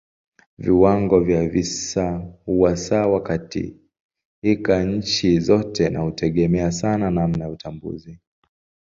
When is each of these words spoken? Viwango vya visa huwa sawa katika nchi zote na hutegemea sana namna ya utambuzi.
Viwango 0.57 1.19
vya 1.19 1.47
visa 1.49 2.31
huwa 2.45 2.77
sawa 2.77 3.21
katika 3.21 4.83
nchi 4.83 5.39
zote 5.39 5.89
na 5.89 5.99
hutegemea 5.99 6.71
sana 6.71 7.11
namna 7.11 7.43
ya 7.45 7.49
utambuzi. 7.51 8.19